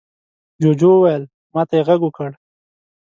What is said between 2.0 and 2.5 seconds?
وکړ.